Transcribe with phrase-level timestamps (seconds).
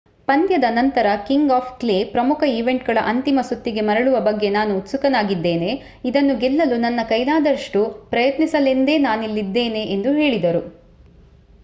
[0.27, 5.69] ಪಂದ್ಯದ ನಂತರ king of clay ಪ್ರಮುಖ ಈವೆಂಟ್‌ಗಳ ಅಂತಿಮ ಸುತ್ತಿಗೆ ಮರಳುವ ಬಗ್ಗೆ ನಾನು ಉತ್ಸುಕನಾಗಿದ್ದೇನೆ.
[6.05, 7.81] ಇದನ್ನು ಗೆಲ್ಲಲು ನನ್ನ ಕೈಲಾದಷ್ಟು
[8.09, 10.63] ಪ್ರಯತ್ನಿಸಲೆಂದೇ ನಾನಿಲ್ಲಿದ್ದೇನೆ ಎಂದು ಹೇಳಿದರು